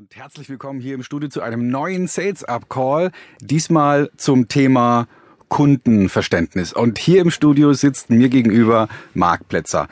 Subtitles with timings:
[0.00, 3.10] und herzlich willkommen hier im Studio zu einem neuen Sales Up Call.
[3.42, 5.06] Diesmal zum Thema
[5.48, 6.72] Kundenverständnis.
[6.72, 9.88] Und hier im Studio sitzt mir gegenüber Marc Plätzer.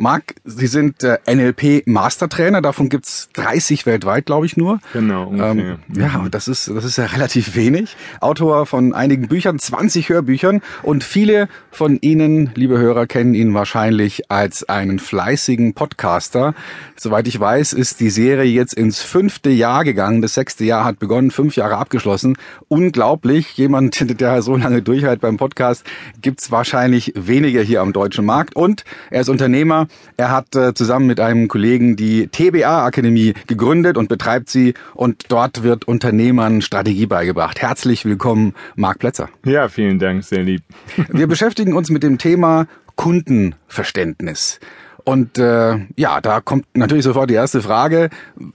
[0.00, 4.80] Marc, Sie sind äh, NLP-Mastertrainer, davon gibt's 30 weltweit, glaube ich, nur.
[4.94, 5.50] Genau, ungefähr.
[5.50, 7.98] Ähm, ja, das ist, das ist ja relativ wenig.
[8.22, 14.30] Autor von einigen Büchern, 20 Hörbüchern und viele von Ihnen, liebe Hörer, kennen ihn wahrscheinlich
[14.30, 16.54] als einen fleißigen Podcaster.
[16.96, 20.22] Soweit ich weiß, ist die Serie jetzt ins fünfte Jahr gegangen.
[20.22, 22.38] Das sechste Jahr hat begonnen, fünf Jahre abgeschlossen.
[22.68, 23.54] Unglaublich.
[23.58, 25.84] Jemand, der so lange durchhält beim Podcast,
[26.22, 28.56] gibt's wahrscheinlich weniger hier am deutschen Markt.
[28.56, 33.96] Und er ist Unternehmer, er hat äh, zusammen mit einem Kollegen die TBA Akademie gegründet
[33.96, 37.60] und betreibt sie und dort wird Unternehmern Strategie beigebracht.
[37.60, 39.28] Herzlich willkommen, Marc Plätzer.
[39.44, 40.62] Ja, vielen Dank, sehr lieb.
[41.08, 44.60] Wir beschäftigen uns mit dem Thema Kundenverständnis.
[45.04, 48.10] Und äh, ja, da kommt natürlich sofort die erste Frage,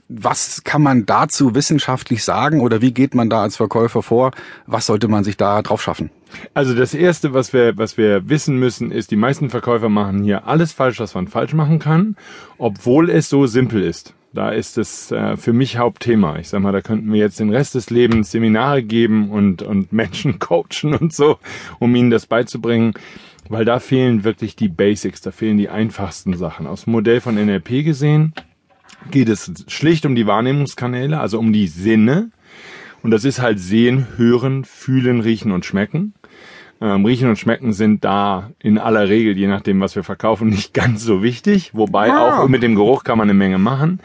[0.08, 4.32] was kann man dazu wissenschaftlich sagen oder wie geht man da als Verkäufer vor?
[4.66, 6.10] Was sollte man sich da drauf schaffen?
[6.54, 10.48] Also das erste, was wir, was wir wissen müssen, ist, die meisten Verkäufer machen hier
[10.48, 12.16] alles falsch, was man falsch machen kann,
[12.58, 14.14] obwohl es so simpel ist.
[14.36, 16.38] Da ist es äh, für mich Hauptthema.
[16.40, 19.94] Ich sag mal, da könnten wir jetzt den Rest des Lebens Seminare geben und, und
[19.94, 21.40] Menschen coachen und so,
[21.80, 22.94] um ihnen das beizubringen.
[23.48, 26.68] Weil da fehlen wirklich die Basics, da fehlen die einfachsten Sachen.
[26.68, 28.34] Aus dem Modell von NLP gesehen
[29.10, 32.32] geht es schlicht um die Wahrnehmungskanäle, also um die Sinne.
[33.04, 36.14] Und das ist halt sehen, hören, fühlen, riechen und schmecken.
[36.82, 40.74] Ähm, riechen und schmecken sind da in aller Regel, je nachdem, was wir verkaufen, nicht
[40.74, 41.72] ganz so wichtig.
[41.74, 42.44] Wobei Ah.
[42.44, 44.00] auch mit dem Geruch kann man eine Menge machen.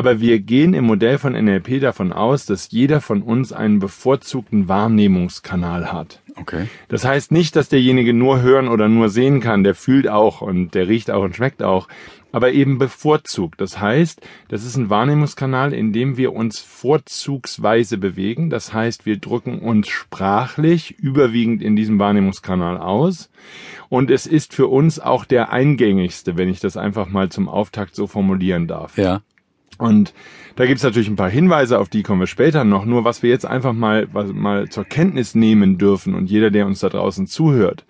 [0.00, 4.66] Aber wir gehen im Modell von NLP davon aus, dass jeder von uns einen bevorzugten
[4.66, 6.22] Wahrnehmungskanal hat.
[6.36, 6.68] Okay.
[6.88, 10.74] Das heißt nicht, dass derjenige nur hören oder nur sehen kann, der fühlt auch und
[10.74, 11.86] der riecht auch und schmeckt auch,
[12.32, 13.60] aber eben bevorzugt.
[13.60, 18.48] Das heißt, das ist ein Wahrnehmungskanal, in dem wir uns vorzugsweise bewegen.
[18.48, 23.28] Das heißt, wir drücken uns sprachlich überwiegend in diesem Wahrnehmungskanal aus.
[23.90, 27.94] Und es ist für uns auch der eingängigste, wenn ich das einfach mal zum Auftakt
[27.94, 28.96] so formulieren darf.
[28.96, 29.20] Ja.
[29.78, 30.12] Und
[30.56, 32.84] da gibt's natürlich ein paar Hinweise, auf die kommen wir später noch.
[32.84, 36.66] Nur was wir jetzt einfach mal, was, mal zur Kenntnis nehmen dürfen und jeder, der
[36.66, 37.84] uns da draußen zuhört,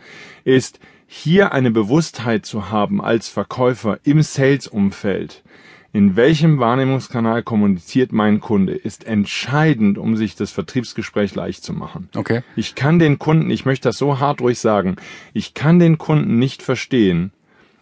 [0.45, 5.43] ist hier eine Bewusstheit zu haben als Verkäufer im Sales-Umfeld.
[5.93, 12.09] In welchem Wahrnehmungskanal kommuniziert mein Kunde, ist entscheidend, um sich das Vertriebsgespräch leicht zu machen.
[12.15, 12.43] Okay.
[12.55, 14.95] Ich kann den Kunden, ich möchte das so hart ruhig sagen,
[15.33, 17.33] ich kann den Kunden nicht verstehen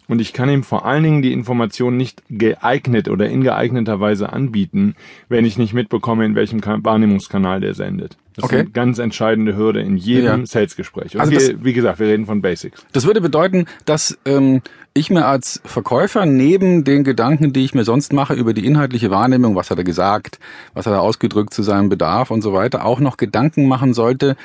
[0.09, 4.33] und ich kann ihm vor allen Dingen die Information nicht geeignet oder in geeigneter Weise
[4.33, 4.95] anbieten,
[5.29, 8.17] wenn ich nicht mitbekomme, in welchem Ka- Wahrnehmungskanal der sendet.
[8.35, 8.55] Das Okay.
[8.57, 10.47] ist eine ganz entscheidende Hürde in jedem Ja.
[10.47, 11.19] Salesgespräch.
[11.21, 12.85] Also wir, wie gesagt, wir reden von Basics.
[12.93, 14.63] Das würde bedeuten, dass ähm,
[14.95, 19.11] ich mir als Verkäufer neben den Gedanken, die ich mir sonst mache über die inhaltliche
[19.11, 20.39] Wahrnehmung, was hat er gesagt,
[20.73, 24.37] was hat er ausgedrückt zu seinem Bedarf und so weiter, auch noch Gedanken machen sollte,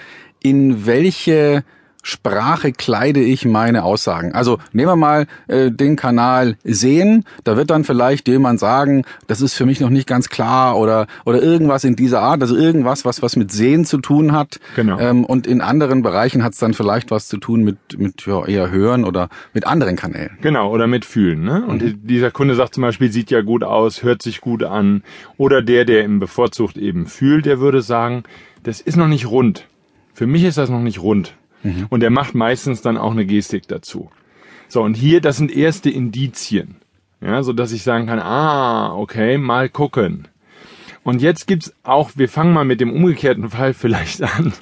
[0.41, 1.63] in welche
[2.03, 4.33] Sprache kleide ich meine Aussagen.
[4.33, 9.41] Also nehmen wir mal äh, den Kanal sehen, da wird dann vielleicht jemand sagen, das
[9.41, 13.05] ist für mich noch nicht ganz klar oder oder irgendwas in dieser Art, also irgendwas,
[13.05, 14.59] was was mit Sehen zu tun hat.
[14.75, 14.99] Genau.
[14.99, 18.45] Ähm, und in anderen Bereichen hat es dann vielleicht was zu tun mit mit ja,
[18.45, 20.37] eher Hören oder mit anderen Kanälen.
[20.41, 21.43] Genau, oder mit fühlen.
[21.43, 21.63] Ne?
[21.65, 22.01] Und Mhm.
[22.05, 25.03] dieser Kunde sagt zum Beispiel, sieht ja gut aus, hört sich gut an.
[25.37, 28.23] Oder der, der im bevorzugt eben fühlt, der würde sagen,
[28.63, 29.67] das ist noch nicht rund.
[30.13, 31.33] Für mich ist das noch nicht rund.
[31.63, 31.87] Mhm.
[31.89, 34.09] Und der macht meistens dann auch eine Gestik dazu.
[34.67, 36.77] So, und hier, das sind erste Indizien.
[37.21, 40.27] Ja, so dass ich sagen kann, ah, okay, mal gucken.
[41.03, 44.53] Und jetzt gibt's auch, wir fangen mal mit dem umgekehrten Fall vielleicht an.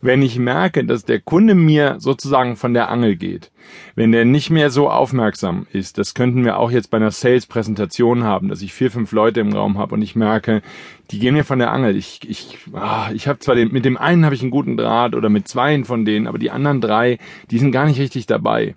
[0.00, 3.50] Wenn ich merke, dass der Kunde mir sozusagen von der Angel geht,
[3.94, 8.22] wenn der nicht mehr so aufmerksam ist, das könnten wir auch jetzt bei einer Sales-Präsentation
[8.22, 10.62] haben, dass ich vier, fünf Leute im Raum habe und ich merke,
[11.10, 11.96] die gehen mir von der Angel.
[11.96, 15.14] Ich, ich, ah, ich habe zwar den, mit dem einen habe ich einen guten Draht
[15.14, 17.18] oder mit zweien von denen, aber die anderen drei,
[17.50, 18.76] die sind gar nicht richtig dabei.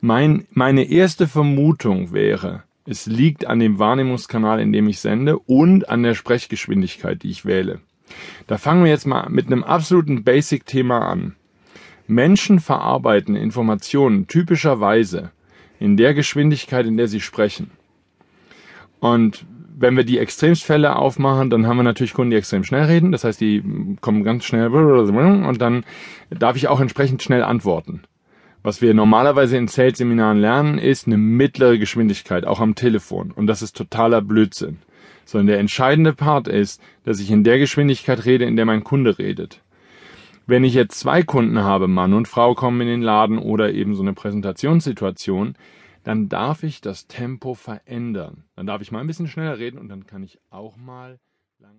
[0.00, 5.88] Mein, meine erste Vermutung wäre, es liegt an dem Wahrnehmungskanal, in dem ich sende und
[5.88, 7.80] an der Sprechgeschwindigkeit, die ich wähle.
[8.46, 11.34] Da fangen wir jetzt mal mit einem absoluten Basic-Thema an.
[12.06, 15.32] Menschen verarbeiten Informationen typischerweise
[15.80, 17.72] in der Geschwindigkeit, in der sie sprechen.
[19.00, 19.44] Und
[19.78, 23.12] wenn wir die Extremsfälle aufmachen, dann haben wir natürlich Kunden, die extrem schnell reden.
[23.12, 23.62] Das heißt, die
[24.00, 25.84] kommen ganz schnell und dann
[26.30, 28.02] darf ich auch entsprechend schnell antworten.
[28.66, 33.30] Was wir normalerweise in Sales-Seminaren lernen, ist eine mittlere Geschwindigkeit, auch am Telefon.
[33.30, 34.78] Und das ist totaler Blödsinn.
[35.24, 39.20] Sondern der entscheidende Part ist, dass ich in der Geschwindigkeit rede, in der mein Kunde
[39.20, 39.62] redet.
[40.48, 43.94] Wenn ich jetzt zwei Kunden habe, Mann und Frau kommen in den Laden oder eben
[43.94, 45.54] so eine Präsentationssituation,
[46.02, 48.42] dann darf ich das Tempo verändern.
[48.56, 51.20] Dann darf ich mal ein bisschen schneller reden und dann kann ich auch mal